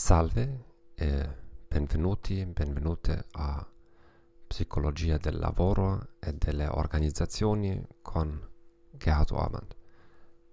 Salve 0.00 0.64
e 0.94 1.28
benvenuti, 1.66 2.46
benvenute 2.46 3.26
a 3.32 3.68
Psicologia 4.46 5.16
del 5.16 5.36
lavoro 5.36 6.10
e 6.20 6.34
delle 6.34 6.68
organizzazioni 6.68 7.84
con 8.00 8.48
Gerhard 8.92 9.32
Ormand, 9.32 9.76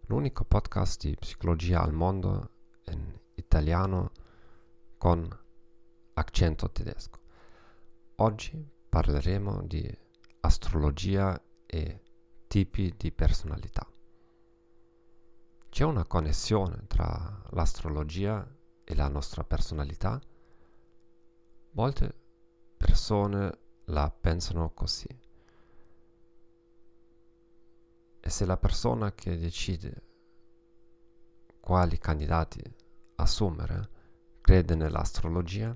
l'unico 0.08 0.46
podcast 0.46 1.06
di 1.06 1.16
psicologia 1.16 1.84
al 1.84 1.94
mondo 1.94 2.50
in 2.86 3.20
italiano 3.36 4.12
con 4.98 5.30
accento 6.16 6.72
tedesco. 6.72 7.20
Oggi 8.16 8.68
parleremo 8.90 9.62
di 9.62 9.88
astrologia 10.40 11.40
e 11.68 12.02
tipi 12.48 12.96
di 12.98 13.12
personalità. 13.12 13.88
C'è 15.70 15.84
una 15.84 16.06
connessione 16.06 16.86
tra 16.88 17.44
l'astrologia 17.52 18.55
e 18.86 18.96
la 18.96 19.10
nostra 19.10 19.44
personalità? 19.44 20.22
Molte 21.72 22.14
persone 22.78 23.60
la 23.86 24.10
pensano 24.10 24.72
così. 24.74 25.08
E 28.20 28.30
se 28.30 28.46
la 28.46 28.58
persona 28.58 29.14
che 29.14 29.38
decide 29.38 30.04
quali 31.60 31.98
candidati 31.98 32.64
assumere 33.16 33.90
crede 34.40 34.76
nell'astrologia, 34.76 35.76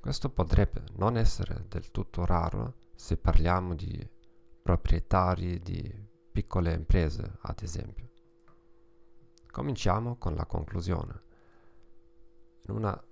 questo 0.00 0.30
potrebbe 0.30 0.84
non 0.96 1.16
essere 1.16 1.66
del 1.68 1.90
tutto 1.90 2.24
raro 2.24 2.86
se 2.94 3.16
parliamo 3.16 3.74
di 3.74 4.16
proprietari 4.62 5.60
di 5.60 6.06
piccole 6.32 6.72
imprese, 6.72 7.38
ad 7.42 7.62
esempio. 7.62 8.08
Cominciamo 9.50 10.16
con 10.16 10.34
la 10.34 10.46
conclusione. 10.46 11.26
Una 12.68 13.02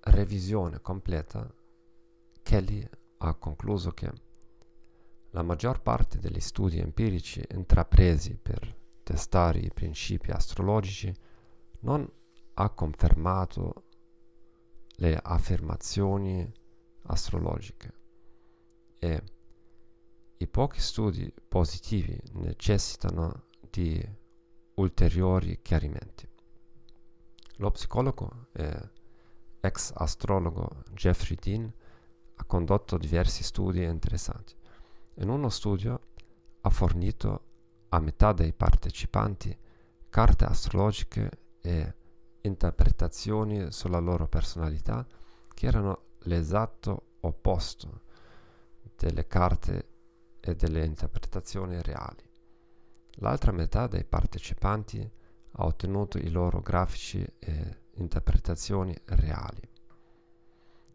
revisione 0.00 0.80
completa, 0.80 1.48
Kelly 2.42 2.88
ha 3.18 3.34
concluso 3.34 3.92
che 3.92 4.10
la 5.30 5.42
maggior 5.42 5.80
parte 5.80 6.18
degli 6.18 6.40
studi 6.40 6.78
empirici 6.78 7.44
intrapresi 7.52 8.36
per 8.36 8.74
testare 9.02 9.60
i 9.60 9.70
principi 9.72 10.30
astrologici 10.32 11.14
non 11.80 12.10
ha 12.54 12.70
confermato 12.70 13.84
le 14.96 15.16
affermazioni 15.22 16.50
astrologiche 17.02 17.94
e 18.98 19.22
i 20.38 20.46
pochi 20.48 20.80
studi 20.80 21.32
positivi 21.46 22.20
necessitano 22.32 23.46
di 23.70 24.02
ulteriori 24.74 25.60
chiarimenti. 25.62 26.28
Lo 27.58 27.70
psicologo 27.70 28.48
e 28.52 28.90
ex 29.66 29.92
astrologo 29.94 30.82
Jeffrey 30.92 31.36
Dean 31.40 31.72
ha 32.36 32.44
condotto 32.44 32.96
diversi 32.96 33.42
studi 33.42 33.82
interessanti. 33.82 34.54
In 35.16 35.28
uno 35.28 35.48
studio 35.48 36.00
ha 36.60 36.70
fornito 36.70 37.44
a 37.88 38.00
metà 38.00 38.32
dei 38.32 38.52
partecipanti 38.52 39.56
carte 40.08 40.44
astrologiche 40.44 41.30
e 41.60 41.94
interpretazioni 42.42 43.72
sulla 43.72 43.98
loro 43.98 44.28
personalità 44.28 45.06
che 45.52 45.66
erano 45.66 46.02
l'esatto 46.20 47.16
opposto 47.20 48.02
delle 48.96 49.26
carte 49.26 49.88
e 50.40 50.54
delle 50.54 50.84
interpretazioni 50.84 51.80
reali. 51.82 52.24
L'altra 53.20 53.52
metà 53.52 53.86
dei 53.86 54.04
partecipanti 54.04 55.10
ha 55.52 55.64
ottenuto 55.64 56.18
i 56.18 56.28
loro 56.30 56.60
grafici 56.60 57.26
e 57.38 57.84
interpretazioni 57.96 58.96
reali. 59.04 59.60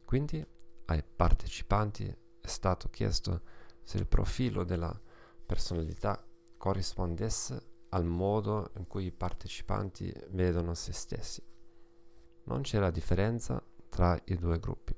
Quindi 0.06 0.46
ai 0.86 1.04
partecipanti 1.04 2.06
è 2.06 2.48
stato 2.48 2.90
chiesto 2.90 3.42
se 3.82 3.98
il 3.98 4.08
profilo 4.08 4.64
della 4.64 5.00
personalità 5.46 6.24
corrispondesse 6.58 7.70
al 7.90 8.06
modo 8.06 8.72
in 8.78 8.88
cui 8.88 9.06
i 9.06 9.12
partecipanti 9.12 10.14
vedono 10.30 10.74
se 10.74 10.94
stessi. 10.94 11.44
Non 12.44 12.62
c'era 12.62 12.90
differenza 12.90 13.62
tra 13.90 14.20
i 14.26 14.36
due 14.36 14.60
gruppi. 14.60 14.96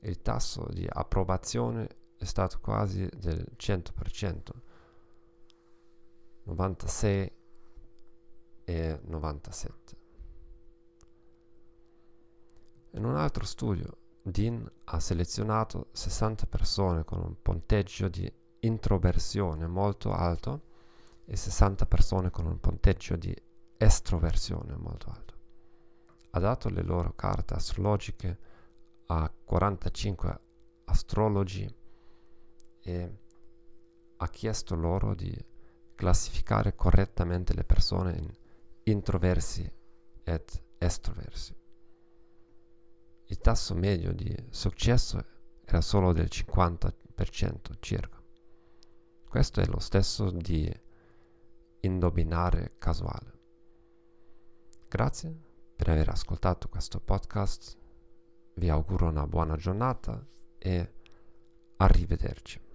Il 0.00 0.22
tasso 0.22 0.66
di 0.70 0.86
approvazione 0.88 1.88
è 2.16 2.24
stato 2.24 2.58
quasi 2.60 3.08
del 3.16 3.44
100%, 3.56 4.40
96 6.44 7.32
e 8.64 9.00
97. 9.04 10.05
In 12.96 13.04
un 13.04 13.14
altro 13.14 13.44
studio, 13.44 13.98
Dean 14.22 14.66
ha 14.84 15.00
selezionato 15.00 15.88
60 15.92 16.46
persone 16.46 17.04
con 17.04 17.20
un 17.20 17.36
punteggio 17.42 18.08
di 18.08 18.30
introversione 18.60 19.66
molto 19.66 20.12
alto 20.12 20.62
e 21.26 21.36
60 21.36 21.84
persone 21.84 22.30
con 22.30 22.46
un 22.46 22.58
punteggio 22.58 23.16
di 23.16 23.36
estroversione 23.76 24.74
molto 24.76 25.10
alto. 25.10 25.34
Ha 26.30 26.38
dato 26.38 26.70
le 26.70 26.82
loro 26.82 27.14
carte 27.14 27.52
astrologiche 27.52 28.38
a 29.08 29.30
45 29.44 30.40
astrologi 30.86 31.76
e 32.80 33.18
ha 34.16 34.28
chiesto 34.28 34.74
loro 34.74 35.14
di 35.14 35.36
classificare 35.94 36.74
correttamente 36.74 37.52
le 37.52 37.64
persone 37.64 38.16
in 38.16 38.32
introversi 38.84 39.70
ed 40.24 40.44
estroversi 40.78 41.64
il 43.26 43.38
tasso 43.38 43.74
medio 43.74 44.12
di 44.12 44.34
successo 44.50 45.24
era 45.64 45.80
solo 45.80 46.12
del 46.12 46.28
50% 46.30 47.74
circa. 47.80 48.22
Questo 49.28 49.60
è 49.60 49.66
lo 49.66 49.80
stesso 49.80 50.30
di 50.30 50.72
indovinare 51.80 52.74
casuale. 52.78 53.34
Grazie 54.88 55.46
per 55.76 55.88
aver 55.88 56.08
ascoltato 56.08 56.68
questo 56.68 57.00
podcast, 57.00 57.76
vi 58.54 58.68
auguro 58.70 59.08
una 59.08 59.26
buona 59.26 59.56
giornata 59.56 60.24
e 60.58 60.94
arrivederci. 61.76 62.65